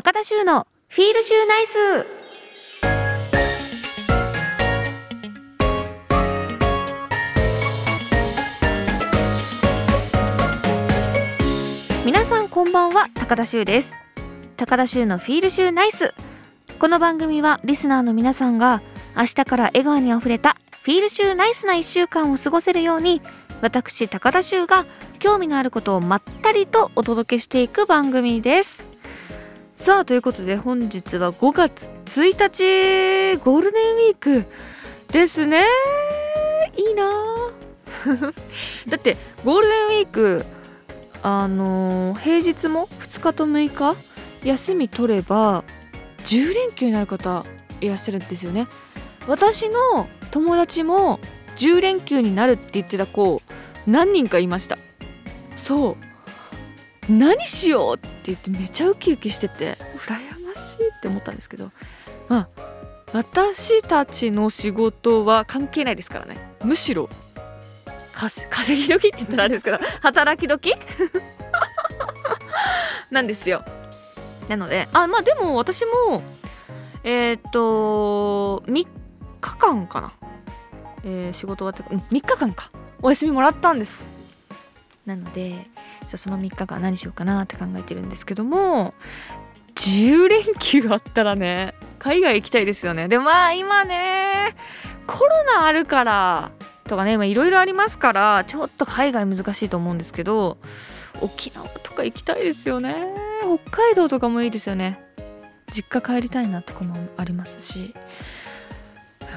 [0.00, 2.06] 高田修のフィールシューナイス。
[12.06, 13.92] 皆さんこんばんは高田修です。
[14.56, 16.14] 高田修のフィールシューナイス。
[16.78, 18.82] この番組はリスナーの皆さんが
[19.16, 23.20] 明日から笑顔にあふれたフィールシューナイスな1週間を過ごせるように
[23.62, 24.86] 私高田修が
[25.18, 28.87] 興味のあることをまったりとお届けしていく番組です。
[29.78, 34.44] さあということで本日は5月1日ゴールデンウィーク
[35.12, 35.64] ですね。
[36.76, 37.08] いいな。
[38.88, 40.44] だってゴールデンウィーク
[41.22, 43.96] あのー、平日も2日と6日
[44.42, 45.62] 休み取れば
[46.24, 47.46] 10連休になる方
[47.80, 48.66] いらっしゃるんですよね。
[49.28, 51.20] 私の友達も
[51.56, 53.42] 10連休になるって言ってた子
[53.86, 54.76] 何人かいました。
[55.54, 56.07] そう。
[57.08, 57.96] 何しよう？
[57.96, 59.76] って言ってめちゃウキウキしてて
[60.06, 61.70] 羨ましいって思ったんですけど
[62.28, 62.78] まあ
[63.12, 66.36] 私たちの仕事は関係ないですからね。
[66.62, 67.08] むしろ
[68.12, 68.46] 稼
[68.82, 70.74] ぎ時って言ったらあれですけど 働き時？
[73.10, 73.64] なんですよ。
[74.48, 76.22] なのであまあでも私も
[77.04, 78.86] えっ、と3
[79.40, 80.12] 日間かな、
[81.04, 82.70] えー、仕事終わって3日間か。
[83.00, 84.10] お休みもらったんです。
[85.06, 85.68] なので
[86.08, 88.94] さその3日間何しようかなって考えてるんですけども
[89.74, 93.08] 10連休あったらね海外行きたいですよね。
[93.08, 94.56] でまあ今ね
[95.06, 96.50] コロナあるから
[96.84, 100.58] とかねいろいろありますからちょっと海外難しいと思うんですけど
[101.20, 103.14] 沖縄とか行きたいですよね。
[103.42, 104.98] 北海道とかもいいですよね。
[105.72, 107.94] 実家帰りたいなとかもありますし。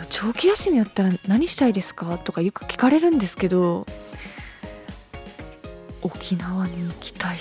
[0.10, 3.86] 長期休みやったら何したいですかとかよく聞かれるんですけど
[6.02, 7.38] 沖縄に行きたい。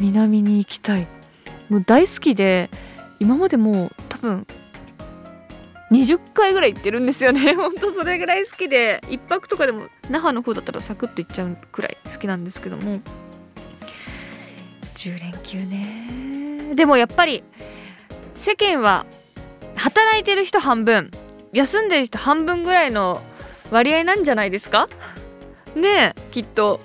[0.00, 1.06] 南に行きたい。
[1.68, 2.70] もう大好きで
[3.20, 4.46] 今までもう多分
[5.90, 7.54] 20回ぐらい行ってるんですよね。
[7.54, 9.00] ほんとそれぐらい好きで。
[9.08, 13.00] 1泊とかでも那覇の方だったらサクッと行っちゃうくらい好きなんですけども。
[14.96, 16.74] 10連休ね。
[16.74, 17.44] でもやっぱり
[18.34, 19.04] 世間は
[19.76, 21.10] 働いてる人半分
[21.52, 23.20] 休んでる人半分ぐらいの
[23.70, 24.88] 割合なんじゃないですか？
[25.74, 26.80] ねえきっと。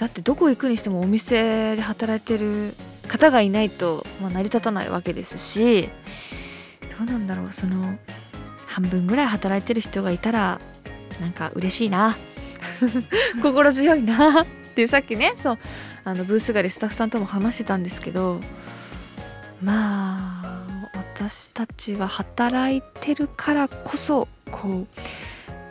[0.00, 2.72] だってどこ行くにしてもお店で働いてる
[3.06, 5.90] 方がいないと、まあ、成り立たないわけですし
[6.98, 7.98] どうなんだろうその
[8.66, 10.58] 半分ぐらい働いてる人がいたら
[11.20, 12.16] なんか嬉しいな。
[13.42, 14.42] 心強いな。
[14.42, 15.58] ってさっきねそう
[16.04, 18.40] あのブース外でスタッフさんとも話してたんですけど
[19.62, 24.86] まあ私たちは働いてるからこそこ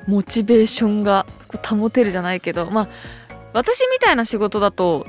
[0.07, 1.25] うモチベーションが
[1.65, 2.89] 保てるじゃないけどまあ
[3.53, 5.05] 私みたいな仕事だと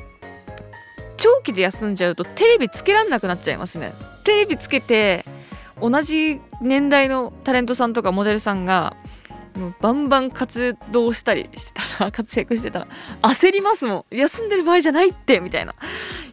[1.17, 3.93] 長期で休んじゃうとテレビつけらんなくなっちゃいますね。
[4.25, 5.25] テレビつけて
[5.81, 8.97] 同じ年代のタレントさんとかモデルさんが
[9.56, 12.87] もうバンバン活動したりしてたら 活躍してたら
[13.23, 14.17] 焦りますもん。
[14.17, 15.75] 休んでる場合じゃないってみたいな。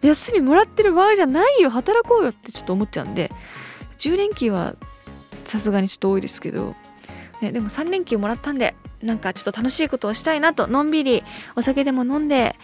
[0.01, 3.31] 休みもらってる場合じゃないよ働こうよってちょっと思っちゃうんで
[3.99, 4.75] 10連休は
[5.45, 6.75] さすがにちょっと多いですけど
[7.41, 11.23] ね、でも3連休もらったんでなんかちょっと楽しいことをしたいなとのんびり
[11.55, 12.55] お酒でも飲んで、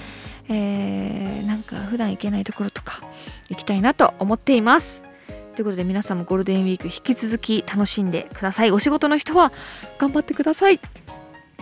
[0.50, 3.02] えー、なんか普段行けないところとか
[3.50, 5.04] 行きたいなと思っています。
[5.56, 8.72] ということで皆さんもゴールデンウィーク引き続き楽しんでください。
[8.72, 9.52] お仕事の人は
[10.00, 10.80] 頑張ってください。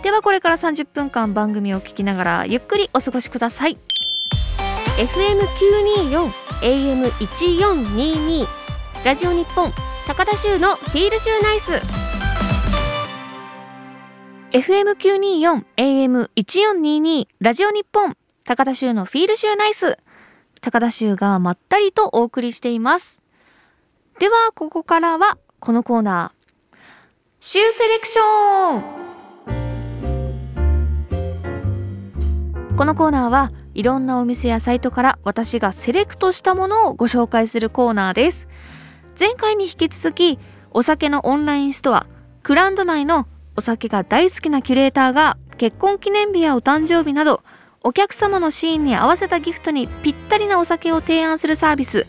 [0.01, 3.77] ではこれから30分間番組を聞きながらゆっくりお過ごしください。
[4.97, 8.47] FM924 AM1422
[9.03, 9.71] ラジオ日本
[10.07, 12.00] 高田州のフィールシューナイス。
[14.51, 19.97] FM924 AM1422 ラジオ日本高田州のフィールシューナイス。
[20.59, 23.22] 高田州がまったりとお送りしています。
[24.19, 26.75] ではここからはこのコーナー。
[27.39, 28.79] シューセレクショ
[32.73, 32.75] ン!
[32.75, 38.50] このコーナーはいろんなお店やサイトから私がセレクトしたものをご紹介するコーナーです。
[39.18, 40.39] 前回に引き続き
[40.71, 42.06] お酒のオンラインストア
[42.44, 43.30] クランド内の
[43.62, 47.44] お酒が大好きなキュレーターが結婚記念日やお誕生日など
[47.84, 52.08] お客様のシーンに合わせたギフトにぴったりなお酒を提案するサービス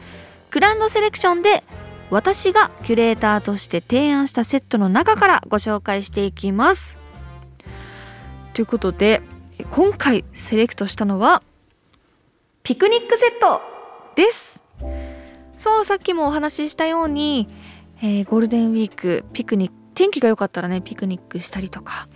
[0.51, 1.63] グランドセレクションで
[2.09, 6.99] 私がキュレーターとして提案したセットの中からご紹介していきます。
[8.55, 9.21] ということで
[9.73, 11.43] 今回セレクトしたのは
[12.63, 13.61] ピクニックセット
[14.17, 14.63] です
[15.59, 17.47] そうさっきもお話ししたように、
[17.99, 22.09] えー、ゴールデンウィークピクニック天気が良かったらねピクニックしたりとか、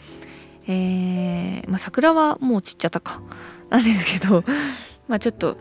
[0.66, 3.22] えー、まあ、桜はもう散っちゃったか。
[3.70, 4.44] なんですけど
[5.08, 5.56] まあちょっと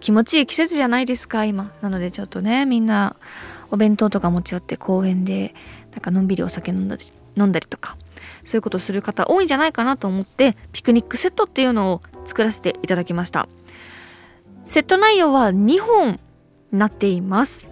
[0.00, 1.72] 気持ちいい季節じゃないですか今。
[1.82, 3.16] なのでちょっとねみんな
[3.70, 5.54] お弁当とか持ち寄って公園で
[5.92, 7.04] なんかのんびりお酒飲んだり
[7.36, 7.96] 飲んだりとか
[8.44, 13.48] そういうことする方多いんじゃないかなと思ってピクニックセットっていうのを作らせていただきました。
[14.66, 16.20] セット内容は2本
[16.72, 17.68] なっています。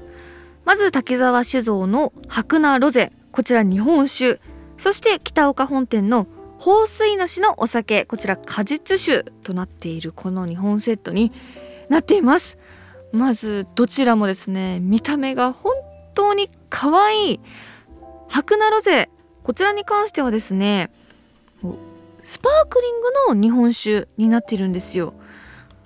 [0.64, 3.12] まず滝沢酒造の白菜ロゼ。
[3.32, 4.40] こちら日本酒。
[4.76, 6.26] そして北岡本店の
[6.58, 8.04] 放水なしのお酒。
[8.04, 11.32] こちら果実酒となっているこの2本セットに
[11.88, 12.58] なっています。
[13.12, 15.72] まずどちらもですね見た目が本
[16.14, 17.40] 当に可愛い。
[18.28, 19.10] 白菜ロゼ。
[19.42, 20.90] こちらに関してはですね
[22.22, 25.14] スパークリングの日本酒になっているんですよ。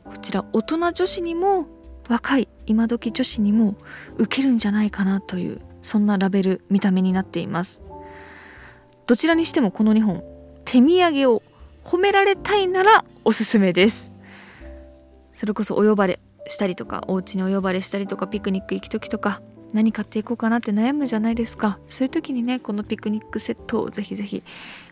[0.05, 1.67] こちら大人女子にも
[2.09, 3.77] 若い今時女子にも
[4.17, 7.83] 受けるんじゃないかなというそんなラベル見た目になっています。
[9.07, 10.23] どちらにしてもこの2本
[10.65, 11.43] 手土産を
[11.85, 14.11] 褒められたいならおすすめです。
[15.35, 19.43] それこそお呼ばれしたりとかお家にお呼ばれしたりとかピクニック行く時とか
[19.73, 21.79] 何買っていこうかなって悩むじゃないですか。
[21.89, 24.43] そういう時にねこのピクニックセットをぜひぜひ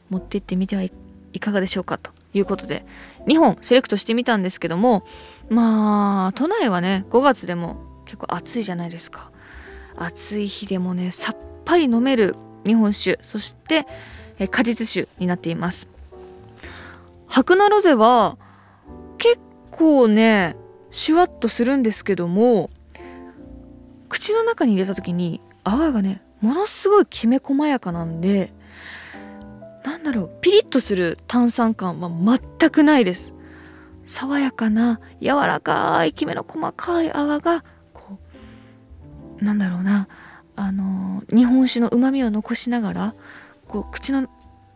[0.08, 0.90] 持って行ってみてはい
[1.38, 1.98] かがでしょうか。
[1.98, 2.84] ということで
[3.26, 5.04] 2本セレクトしてみたんですけども
[5.48, 7.76] まあ都内はね5月でも
[8.06, 9.30] 結構暑いじゃないですか。
[9.96, 13.86] 暑い日でもねさっぱり飲める日本酒そして
[14.38, 15.88] え果実酒になっています。
[17.26, 18.38] 白菜ロゼは
[19.18, 19.38] 結
[19.70, 20.56] 構ね
[20.90, 22.70] シュワッとするんですけども
[24.08, 28.52] 口の中に入れた時に泡がねものすごいきめ細やかなんで
[29.84, 33.34] なんだろうピリッとする炭酸感は全くないです。
[34.06, 37.64] 爽やかな柔らかいきめの細かい泡が
[39.40, 40.08] なんだろうな。
[40.56, 43.14] あの日本酒のうまみを残しながら
[43.66, 44.28] こう口の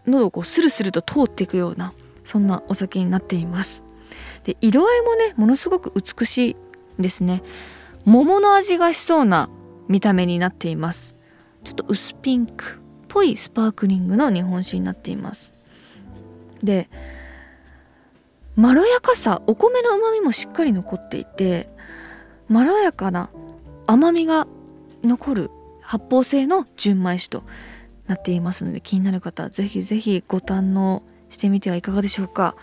[0.06, 1.92] 喉をこうスルスルと通っていくような
[2.24, 3.84] そんなお酒になっています。
[4.44, 6.56] で色合いもねものすごく美しい
[7.02, 7.42] ですね。
[8.04, 9.50] 桃の味がしそうな
[9.88, 11.16] 見た目になっています。
[11.64, 12.66] ちょっと薄ピンクっ
[13.08, 15.52] ぽいスパークリングの日本酒になっています。
[16.62, 16.88] で
[18.56, 21.68] まろやかさお米の旨味もしっかり残っていて
[22.48, 23.28] まろやかな
[23.86, 24.46] 甘みが
[25.06, 27.44] 残る発泡性の純米酒と
[28.06, 32.54] なっていますので気になる方はぜひぜひご堪能してみてはいかがでしょうか。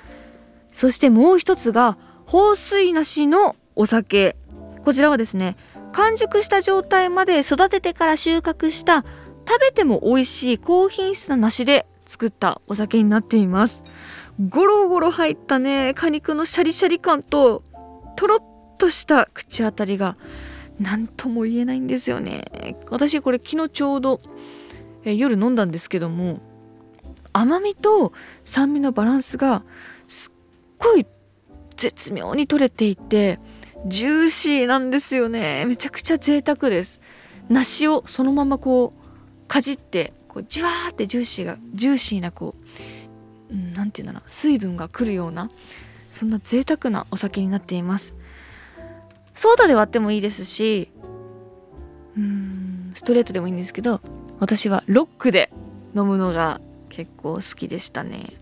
[0.71, 4.37] そしてもう一つが放水なしのお酒。
[4.83, 5.57] こちらはですね
[5.91, 9.03] 完熟した状態まで育ててから収穫した
[9.47, 13.83] 食べても美味しい高品質な梨で作ったお酒になっています。
[14.49, 17.63] ゴロゴロ入ったね果肉のシャリシャリ感と
[18.15, 18.39] とろっ
[18.77, 20.15] とした口当たりが
[20.81, 22.75] 何とも言えないんですよね。
[22.89, 24.21] 私これ昨日ちょうど
[25.03, 26.39] え夜飲んだんですけども
[27.33, 28.13] 甘みと
[28.45, 29.63] 酸味のバランスが
[30.07, 30.31] すっ
[30.77, 31.05] ごい
[31.77, 33.39] 絶妙に取れていて
[33.87, 35.65] ジューシーなんですよね。
[35.65, 37.01] めちゃくちゃ贅沢です。
[37.49, 42.55] 梨をそのままこうかじってこうジュワーってジューシーがジューシーなこ
[43.49, 44.29] う何、て言うんだろう。
[44.29, 45.49] 水分がくるような
[46.09, 48.15] そんな贅沢なお酒になっています。
[49.33, 50.91] ソーダで割ってもいいですし
[52.17, 54.01] うんストレートでもいいんですけど
[54.39, 55.51] 私はロックで
[55.95, 58.33] 飲むのが結構好きでしたね。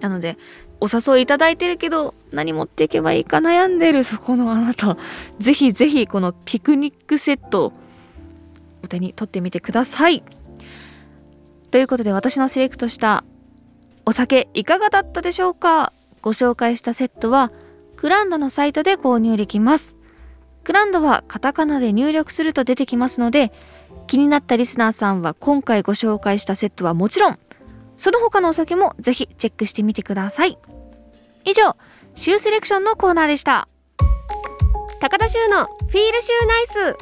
[0.00, 0.36] なので
[0.78, 4.98] お誘いいただいてるけど何持っていけばいいか悩んでるそこのあなた
[5.40, 7.72] ぜひぜひこのピクニックセットを
[8.84, 10.22] お手に取ってみてください。
[11.70, 13.24] ということで私のセレクトした
[14.04, 15.92] お酒いかがだったでしょうか？
[16.20, 17.50] ご紹介したセットは
[17.96, 19.96] クランドのサイトで購入できます。
[20.64, 23.52] クランドはカタカナで入力すると出てきますので
[24.08, 27.38] 気になったリスナーさんは今回ご紹介したセットはもちろん
[27.96, 30.58] その他のお酒もぜひチェックしてみてください。
[31.44, 31.76] 以上
[32.14, 33.68] シューセレクションのコーナーでした。
[35.00, 36.96] 高田修のフィールシューナイス。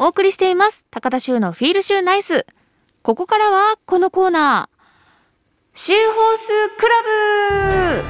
[0.00, 0.84] お送りしています。
[0.90, 2.44] 高田修のフィールシューナイス。
[3.02, 4.77] ここからはこのコーナー。
[5.80, 7.02] シューホースクラ
[8.02, 8.04] ブ。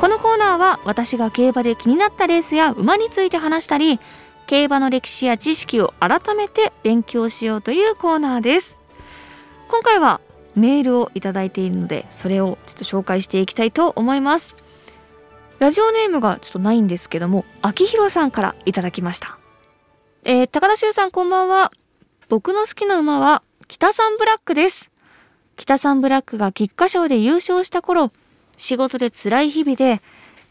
[0.00, 4.00] このコーナーは私が競馬で気になったレースや馬について話したり
[4.48, 8.76] 競馬の歴史や知識を改めて勉強しようというコーナーです。
[9.70, 10.20] 今回は
[10.56, 14.56] メールをいただいているのでそれをちょっと紹介していきたいと思います。
[15.60, 19.38] ラジオネームがちょっとないんですけども秋広さんからいただきました。
[20.24, 21.72] えー、高田修さんこんばんは。
[22.28, 24.88] 僕の好きな馬は北サンブラックです。
[25.56, 28.12] 北サンブラックが菊花賞で優勝した頃
[28.56, 30.00] 仕事で辛い日々で、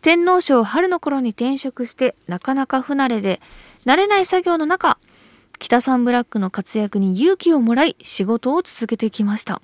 [0.01, 3.39] 天皇賞春の頃に転職してなかなか不慣れで、
[3.85, 4.97] 慣れない作業の中、
[5.57, 9.61] 北サンブラックの活躍に勇気をもらい仕事を続けてきました。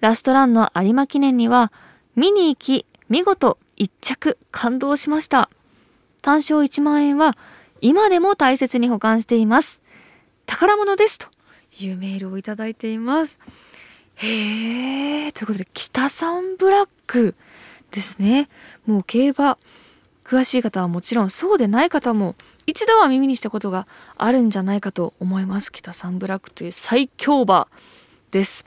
[0.00, 1.72] ラストランの有馬記念には
[2.14, 5.50] 見に行き見事一着感動しました。
[6.22, 7.36] 単勝1万円は
[7.80, 9.82] 今でも大切に保管しています。
[10.46, 11.26] 宝物ですと
[11.78, 13.38] いうメールをいただいています。
[14.16, 17.34] へえということで北サンブラック
[17.90, 18.48] ですね。
[18.86, 19.58] もう競馬
[20.24, 22.34] 詳しい方はもちろんそうでない方も
[22.66, 25.70] 一度は耳にしたことがあるんじゃないかと思います。
[25.70, 27.68] 北サンブラックという最強馬
[28.30, 28.66] です。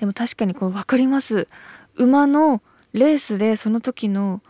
[0.00, 1.48] でも確かにこう分かります。
[1.94, 2.62] 馬の
[2.92, 4.40] レースでその時の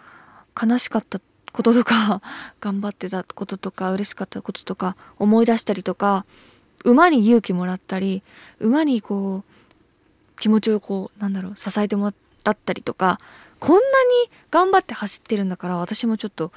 [0.60, 1.20] 悲しかった
[1.58, 2.22] こととか
[2.62, 6.24] 頑張ってたこととか嬉しかったこととか思い出したりとか
[6.84, 8.22] 馬に勇気もらったり
[8.60, 12.12] 馬にこう気持ちをこうなんだろう支えても
[12.44, 13.18] らったりとか
[13.58, 16.52] こんなに頑張って走ってるんだから私もちょっと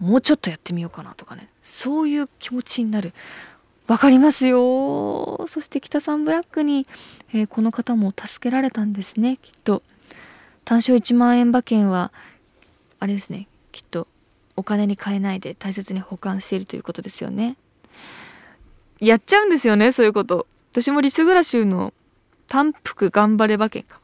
[0.00, 1.48] もうちょっとやってみようかなとかね。
[1.62, 3.14] そういう気持ちになる。
[3.86, 5.46] わかりますよ。
[5.48, 6.86] そして北さんブラックに、
[7.32, 9.82] えー、この方も助けられたんですねきっと。
[10.64, 12.12] 単勝1万円馬券は
[12.98, 14.08] あれですねきっと
[14.56, 17.56] お金に換えないで大切に保管しているということですよね。
[18.98, 20.46] やっちゃうんですよねそういうこと。
[20.72, 21.92] 私もリスグラシュの
[22.48, 24.00] 単服頑張れ馬券か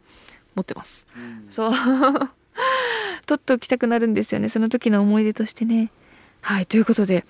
[0.54, 1.73] 持ってます、うん、そう。
[3.26, 4.49] 取っておきたくなるんですよね。
[4.49, 5.90] その時の思い出としてね。
[6.40, 7.25] はいということで。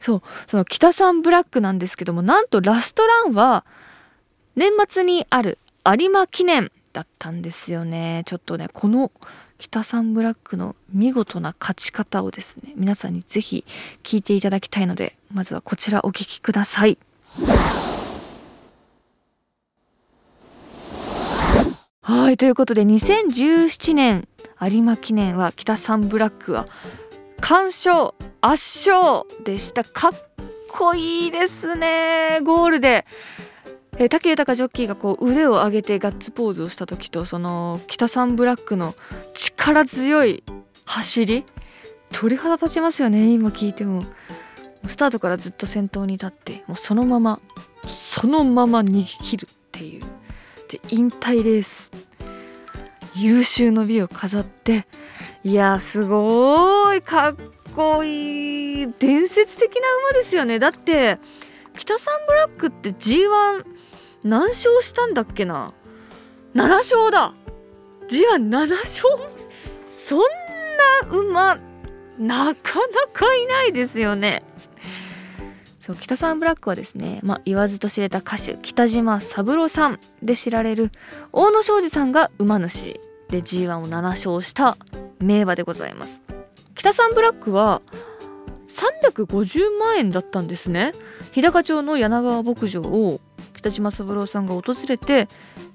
[0.00, 0.22] そう。
[0.46, 3.64] その北三ブラックなんですけどもなんとラストランは
[4.56, 8.22] 年末にある有馬記念だったんですよね。
[8.26, 9.10] ちょっとねこの
[9.58, 13.64] 北三ブラックの見事な勝ち方をですね皆さんにぜひ
[14.04, 16.98] 聞いていただきたいのでまずはこちらお聞きください。
[22.02, 24.28] はいということで2017年
[24.60, 26.64] 有馬記念は北サンブラックは
[27.40, 29.84] 完勝圧勝でした。
[29.84, 30.12] かっ
[30.70, 33.04] こいいですねゴールで。
[34.00, 38.94] え、武豊ジョッキーがこう腕を上げてガッツポーズをした時とその北サンブラックの
[39.34, 40.44] 力強い
[40.84, 41.44] 走り
[42.12, 44.02] 鳥肌立ちますよね今聞いても。
[44.86, 47.40] スタートからずっと先頭に立ってもうそのまま
[47.88, 50.04] そのまま逃げ切るっていう。
[50.68, 51.90] で引退レース。
[53.16, 54.86] 優秀の美を飾って
[55.42, 57.36] いやすごいかっ
[57.74, 58.94] こいい。
[59.00, 60.60] 伝説的な馬ですよね。
[60.60, 61.18] だって
[61.76, 63.77] 北サンブラックって G1
[64.24, 65.72] 何勝したんだっけな
[66.54, 67.34] ？7勝だ。
[68.08, 69.08] G17 勝？
[69.92, 71.58] そんな馬
[72.18, 74.42] なかなかいないですよね。
[75.80, 80.90] そう北サンブラックはですね、まあ、言わずと知れた歌手北島三郎さんで知られる
[81.32, 84.76] 大野庄司さんが馬主で G1 を7勝した
[85.18, 86.22] 名馬でございます。
[86.74, 87.82] 北サンブラックは
[88.68, 90.92] 350万円だったんですね。
[91.32, 93.20] 日高町の柳川牧場を
[93.58, 95.28] 北島三郎さんが訪れて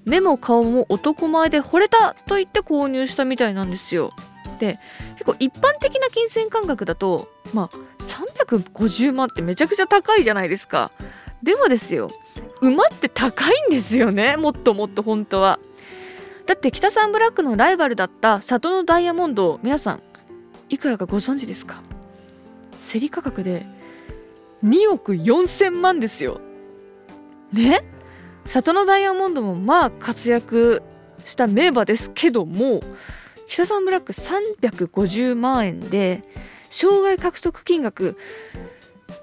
[0.05, 4.11] 目も顔も男前で惚れたと言って購入したみたいなんですよ。
[4.59, 4.79] で
[5.13, 10.91] 結構一般的な金銭感覚だとまあ350万ってめちゃくちゃ高いじゃないですか。
[11.43, 12.09] でもですよ
[12.61, 15.59] 馬って高いんですよねもっともっと本当は。
[16.45, 20.03] だって北サンブラックのライバルだった里のダイヤモンド皆さん
[20.69, 21.81] いくらかご存知ですか？
[22.91, 23.65] 競り価格で
[24.63, 26.39] 2億4000万ですよ。
[27.53, 27.83] ね。
[28.45, 30.81] 里のダイヤモンドもまあ活躍
[31.23, 32.81] した名馬ですけども
[33.47, 36.21] 北サンブラック350万円で
[36.69, 38.17] 障害獲得金額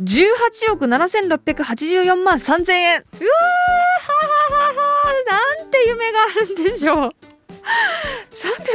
[0.03, 3.05] 18億7684万3000円。
[3.13, 3.25] うわー
[4.53, 4.75] ははは
[5.59, 7.15] なんて夢があるんでしょう。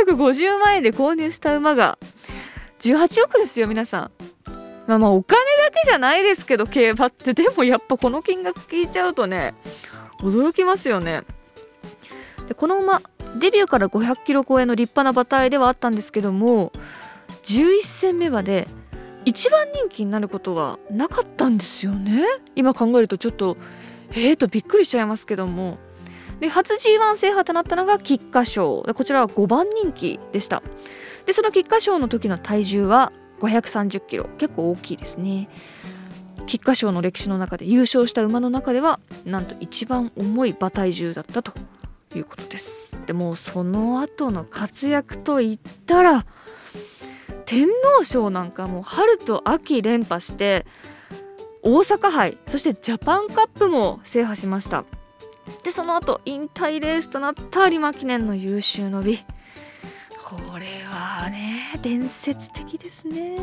[0.05, 1.97] 350万円で購入した馬が
[2.81, 4.11] 18億ですよ皆さん。
[4.87, 9.55] まあまあお金だけじゃないですけど競馬ってでもやっぱこの金額聞いちゃうとね
[10.19, 11.23] 驚きますよね。
[12.47, 13.01] でこの馬
[13.39, 16.71] デビューから500キロ超えの立派な馬体ではあったんですけども
[17.43, 18.67] 11戦目馬で
[19.25, 22.23] 一番人気になることはなかったんですよね。
[22.55, 23.57] 今考えるとちょっと
[24.11, 25.77] えーとびっくりしちゃいますけども。
[26.39, 28.83] で初 G1 制覇となったのが菊花賞。
[28.83, 30.61] こちらは5番人気でした。
[31.25, 34.25] でその菊花賞の時の体重は530キロ。
[34.37, 35.49] 結構大きいですね。
[36.47, 41.53] 菊花賞の歴史の中で優勝した馬の中ではなんと一番重い馬体重だったと
[42.15, 42.97] いうことです。
[43.05, 46.25] でもその後の活躍といったら
[47.45, 50.65] 天皇賞なんかもう春と秋連覇して
[51.61, 54.85] 大阪杯そしてジャパンカップも制覇しました。
[55.63, 59.23] でその後引退レースとなった有馬記念の優秀の美
[60.25, 63.37] これはね伝説的ですね。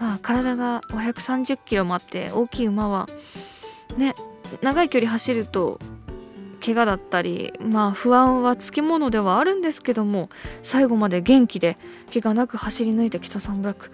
[0.00, 3.06] まあ、体が530キロもあって大きい馬は
[3.98, 4.14] ね
[4.62, 5.78] 長い距離走ると
[6.64, 10.30] 怪我だったりまあ不安はつきものではあるんですけども
[10.62, 11.76] 最後まで元気で
[12.12, 13.90] 怪我なく走り抜いた北サンブラック。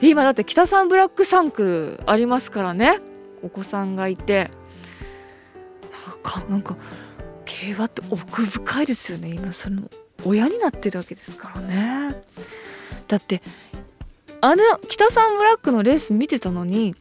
[0.00, 3.00] 今だって北サンブラック3区ありますからね
[3.42, 4.52] お子さんがいて。
[6.48, 6.76] なんか
[7.60, 9.28] 競馬って奥深いですよね。
[9.28, 9.90] 今その
[10.24, 12.14] 親になってるわけですからね。
[13.08, 13.42] だって
[14.40, 16.94] あの北サンブラックのレース見てたのに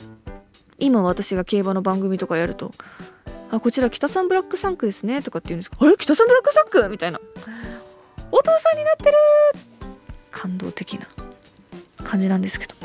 [0.80, 2.72] 今私が競馬の番組とかやると
[3.52, 5.96] 「あこちら北サンブラック3区ですね」とかって言うんですか「あれ？
[5.98, 7.20] 北サンブラック3区?」みたいな
[8.32, 9.18] 「お父さんになってる!」
[10.32, 11.08] 感動的な。
[12.04, 12.76] 感じなんですけど。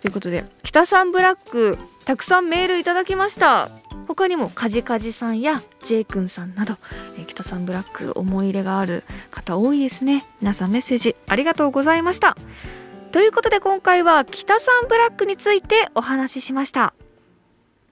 [0.00, 3.68] ということで北サンブラックたくさんメールいただきました。
[4.14, 6.76] 他にもカジカジさんやジェイくんさんなど、
[7.18, 9.02] え北サンブラック思い入れがある
[9.32, 10.24] 方多いですね。
[10.40, 12.36] 皆さんメッセージありがとうございました。
[13.10, 16.94] ということで今回は北サンブラックについてお話ししました。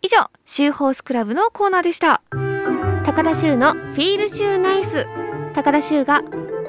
[0.01, 2.23] 以上シューホースクラブのコーナーでした。
[3.05, 5.07] 高田修のフィールシューナイス。
[5.55, 6.23] 高田修が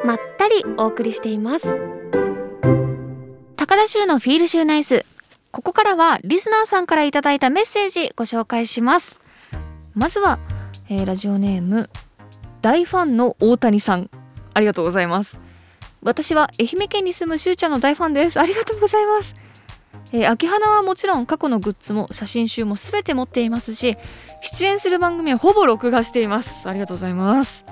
[0.04, 1.66] まったりお送りしています。
[3.56, 5.06] 高田修のフィールシューナイス。
[5.52, 9.23] ここからはリスナーさんからいただいたメッセージご紹介します
[9.96, 10.40] まずは、
[10.90, 11.90] えー、ラジオネーム
[12.62, 14.10] 大ファンの大谷さん
[14.54, 15.40] ありがとうございます
[16.02, 18.38] 私は愛媛県に住むしゅうちゃんの大ファンです。
[18.38, 19.34] ありがとうございます。
[20.12, 23.96] えー、秋花はもちろん過去のグッズも写真集も全て持っていますし、
[24.42, 26.68] 出演する番組はほぼ録画しています。
[26.68, 27.64] ありがとうございます。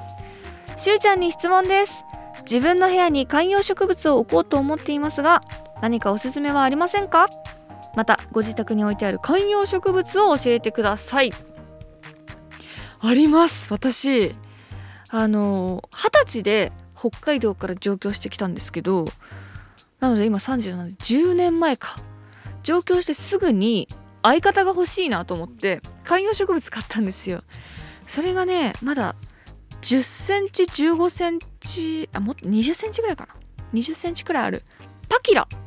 [0.78, 2.06] しゅうちゃんに質問です。
[2.50, 5.44] 自分の部屋に観葉植物を置こうと思っていますが、
[5.82, 7.28] 何かおすすめはありませんか？
[7.98, 11.34] また、ご自宅に置いてある観葉植物を教えてください。
[13.02, 13.68] あります。
[13.72, 14.36] 私、
[15.10, 19.06] あの、二十歳で北海道から上京してきたんですけど
[20.00, 21.96] なので今30なんで10年前か。
[22.62, 23.88] 上京してすぐに
[24.22, 27.44] 相方が欲しいなと思って観葉植物買ったんですよ。
[28.08, 29.16] それがねまだ
[29.82, 33.34] 10センチ15センチあもっと20センチぐらいかな。
[33.74, 34.64] 20センチくらいある。
[35.10, 35.58] パキラっ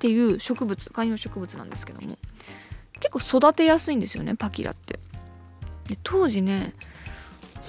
[0.00, 2.18] ていう植物観葉植物なんですけども
[2.98, 4.98] 結構育てやすいんですよねパキラって。
[5.88, 6.74] で当時ね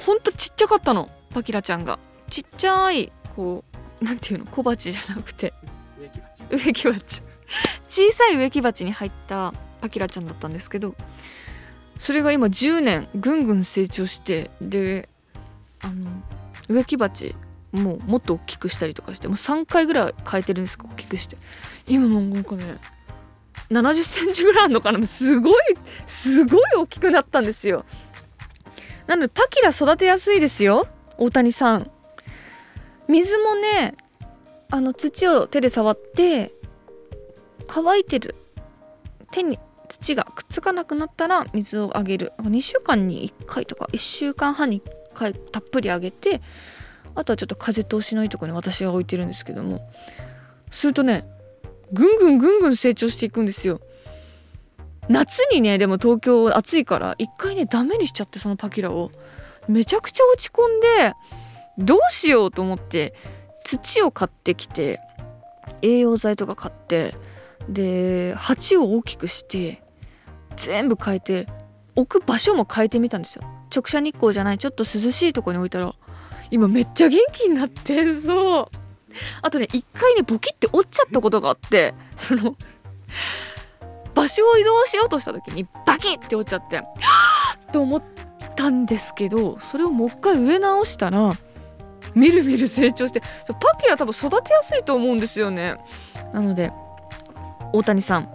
[0.05, 1.99] ほんとちっちゃかったのパキラちゃんが。
[2.29, 3.63] ちっちゃいこ
[4.01, 5.53] うなんていうの小鉢じゃなくて。
[6.49, 7.21] 植木鉢。
[7.89, 10.95] 小さい植木鉢に入ったパキラちゃんだったんですけど
[11.99, 15.09] それが今10年ぐんぐん成長してで
[15.81, 16.09] あの
[16.69, 17.35] 植木鉢
[17.71, 21.37] もうもっと大きくしたりとかしてもう3回ぐらい変えてるんですか大きくして。
[21.87, 22.77] 今もうなんかね
[23.69, 25.05] 70センチぐらいあるのかな？
[25.05, 25.63] すごい
[26.07, 27.85] すごい大きくなったんですよ。
[29.07, 31.91] なのでパキラ育てやすいですよ大谷さん。
[33.07, 33.95] 水もね
[34.69, 36.53] あの土を手で触って
[37.67, 38.35] 乾いてる
[39.31, 42.33] 手に土がくっつかなくなったら水をあげる。
[42.39, 46.41] 2週間に1回とか1週間半に1回たっぷりあげて
[47.15, 49.87] あとはちょっと風通しのいいとこに私が置いてるんですけども。
[50.71, 51.25] するとね
[51.93, 53.79] ぐんぐんぐんぐん成長していくんですよ。
[55.09, 59.11] 夏にねでも東京暑いから一回ねダメにしちゃってそのパキラを。
[59.69, 61.13] めちゃくちゃ落ち込んで
[61.77, 63.13] どうしようと思って
[63.63, 64.99] 土を買ってきて
[65.81, 67.15] 栄養剤とか買って
[67.69, 69.81] で鉢を大きくして
[70.57, 71.47] 全部変えて
[71.95, 73.43] 置く場所も変えてみたんですよ。
[73.73, 75.93] 直射日光じゃないちょっと涼しいとこに置いたら。
[76.51, 78.82] 今めっちゃ元気になってそう。
[79.41, 82.55] あとね一回ねボキって折っちゃったことがあってその
[84.13, 86.83] 場所を移動しようとした時にバキッて折っちゃっては
[87.55, 88.03] っと思っ
[88.55, 91.33] たんですけどそれをもう一回植え直したら
[92.13, 95.77] みるみる成長してパキラ多分育てやすいと思うんですよね。
[96.31, 96.71] なので
[97.71, 98.29] 大谷さん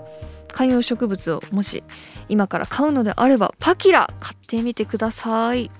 [0.53, 1.85] 観葉植物をもし
[2.29, 5.71] 今から買うのであればパキラ買ってみてください。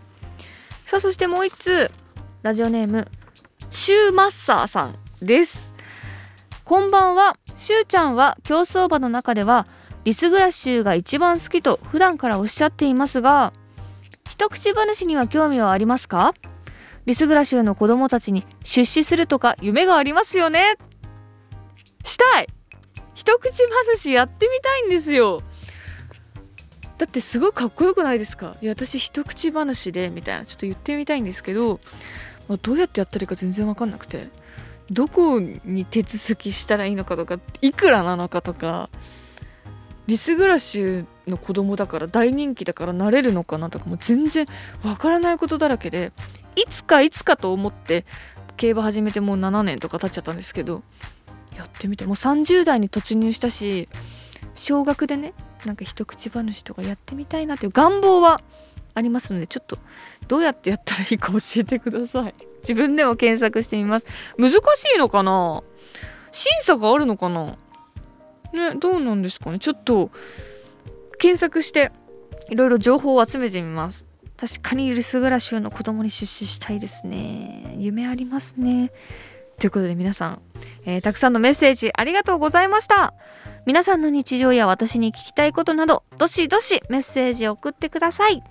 [0.87, 1.91] さあそしてもう一つ
[2.43, 3.09] ラジオネーム
[3.71, 5.61] シューマッサーさんです。
[6.65, 7.37] こんばんは。
[7.57, 9.67] しゅうちゃんは競走馬の中では
[10.05, 13.53] リスグラッシュが一番好きと普段からおっしゃっていますが
[14.31, 16.35] 一口話には興味はありますか？
[17.07, 20.77] リスグラシュの子供たちに出資するとか夢がありますよね？
[22.05, 22.49] したい。
[23.15, 25.43] 一口話やってみたいんですよ。
[26.97, 28.57] だってすごいかっこよくないですか？
[28.61, 30.47] いや私一口話でみたいな。
[30.47, 31.81] ちょっと言ってみたいんですけど、
[32.57, 34.29] どうやってやったらいいか全然わかんなくて
[34.91, 38.89] どこに手続きしたらいいのかとかいくらなのかとか
[40.07, 44.47] リスグラシュの子供だから大人気だからなれるのかなとかも全然
[44.83, 46.13] わからないことだらけで
[46.57, 48.07] いつかいつかと思って
[48.57, 50.83] 競馬始めてもう7年とか経っちゃったんですけど
[51.55, 53.89] やってみてもう30代に突入したし
[54.55, 55.35] 小学でね
[55.67, 58.41] なんか一口話とかやってみたいなっていう願望は
[58.99, 59.79] ありますのでちょっと
[60.27, 62.35] どうやってやったらいいか教えてください。
[62.63, 64.07] 自分でも検索してみます。
[64.37, 64.57] 難し
[64.95, 65.63] いのかな？
[66.33, 67.57] 審査があるのかな？
[68.53, 69.59] ねどうなんですかね？
[69.59, 70.11] ちょっと
[71.19, 71.93] 検索して
[72.51, 74.05] いろいろ情報を集めてみます。
[74.37, 77.75] 確かに留守暮らしの子供に出資したいですね。
[77.79, 78.93] 夢ありますね。
[79.59, 80.43] ということで皆さん、
[80.87, 83.15] えー、たくさんのメッセージありがとうございました。
[83.67, 88.43] 皆さんの日常や私に聞きたいことなどどしどしメッセージを送ってください。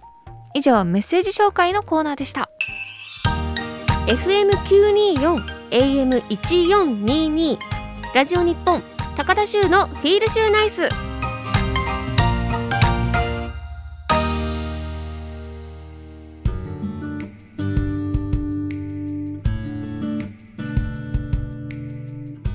[0.54, 2.50] 以上メッセージ紹介のコーナーでした。
[4.08, 7.58] FM924 AM1422
[8.16, 8.82] ラジオ日本
[9.18, 10.88] 高田州のフィールシューナイス。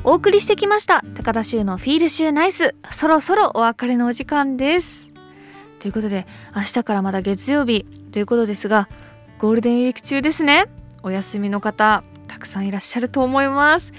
[0.04, 2.74] お送りしてきました高田州のフィールシューナイス。
[2.90, 5.01] そろそろお別れのお時間です。
[5.82, 8.88] ということで明日からまだ月曜日ということですが
[9.40, 10.66] ゴールデンウィーク中ですね。
[11.02, 13.92] お休みの方たくさんいらっしゃると思います。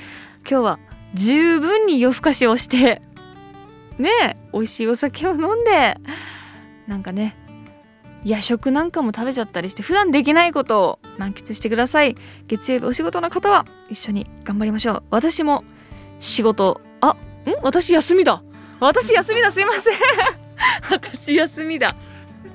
[0.49, 0.79] 今日は
[1.13, 3.01] 十分に夜更かしをして
[3.97, 5.97] ねえ美味しいお酒を飲んで
[6.87, 7.35] なんかね
[8.23, 12.15] 夜食なんかも食べちゃったりして普段できないことを満喫してください。
[12.47, 15.03] 月曜日お仕事の方は一緒に頑張りましょう。
[15.09, 15.65] 私も
[16.21, 17.17] 仕事あん？
[17.61, 18.41] 私休みだ。
[18.79, 19.51] 私休みだ。
[19.51, 20.42] すいません。
[20.89, 21.95] 私休みだ。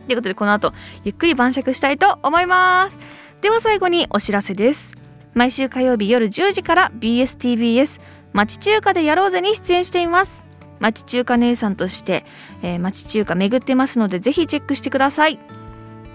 [0.06, 0.72] ということでこの後
[1.04, 2.98] ゆっくり晩酌したいと思います。
[3.40, 4.96] では最後にお知らせです。
[5.34, 8.00] 毎週火曜日夜10時から BSTBS
[8.32, 10.44] 町中華でやろうぜに出演しています。
[10.80, 12.24] 町中華姉さんとして、
[12.62, 15.38] えー、町中華巡ってますのでぜひチェックしてください。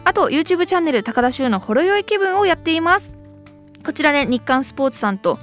[0.06, 3.16] あと YouTube チャンネル高田修のほろ酔い気分をやっています。
[3.86, 5.38] こちらで日刊スポーツさんと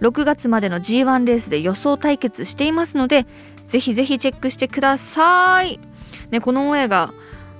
[0.00, 3.26] 6月までの G1 レースで予想対決していますので
[3.68, 5.80] ぜひぜひチェックしてください。
[6.30, 7.12] ねこのオンエアが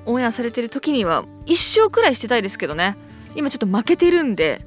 [0.06, 2.96] オンエアされてる時には一生くらいしてたいですけどね。
[3.34, 4.64] 今ちょっと負けてるんで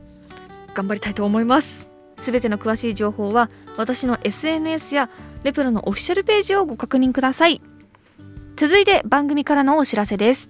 [0.74, 1.88] 頑張りたいと思います。
[2.20, 5.10] すべての詳しい情報は私の SNS や
[5.44, 7.62] レプロのオフィシャルページをご確認ください。
[8.56, 10.50] 続いて番組からのお知らせです。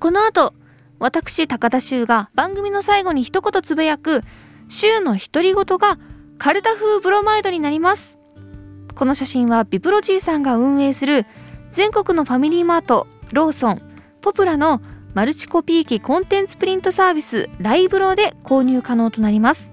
[0.00, 0.52] この後
[0.98, 4.22] 私高田修が番組の最後に一言つぶやく
[4.68, 5.98] 週の独り言が
[6.38, 8.18] カルタ風ブロマイドになります。
[8.94, 11.26] この写真はビプロジーさんが運営する
[11.74, 13.82] 全国のファミリーマートローソン
[14.22, 14.80] ポプラの
[15.12, 19.72] マルチコピー機コンテンツプリントサービスライブロで購入可能となります。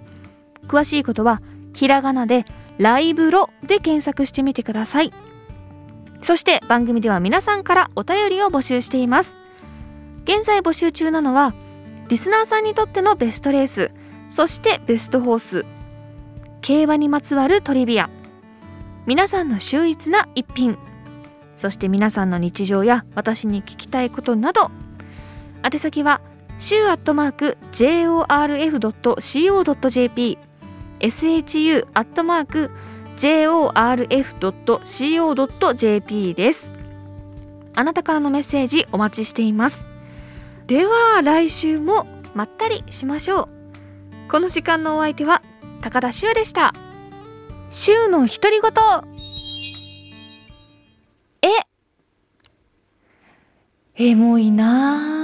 [0.68, 1.44] 詳しいことは
[1.76, 2.46] ひらがなで
[2.80, 5.14] ライブロで検索してみてください。
[6.24, 9.38] そして番組では皆さんからお便りを募集しています。
[10.24, 11.54] 現在募集中なのは
[12.10, 13.92] リスナーさんにとってのベストレース
[14.32, 15.66] そしてベストホース
[16.62, 18.10] 競馬にまつわるトリビア。
[19.06, 20.80] 皆さんの秀逸な一品。
[21.62, 24.72] そして皆さんの日常や私に聞きたいことなど
[25.64, 26.20] 宛先は
[26.58, 28.30] 週アットマーク jorf.co.jp
[31.02, 32.72] shu アットマーク
[33.20, 33.94] jorf.co.jp
[36.34, 36.74] です。
[37.76, 39.86] あなたからのメッセージお待ちしています。
[40.66, 43.50] では来週もまったりしましょう。
[44.32, 45.44] この時間のお相手は
[45.82, 46.74] 高田修でした。
[47.70, 49.61] 週の独り言。
[53.96, 55.21] エモいな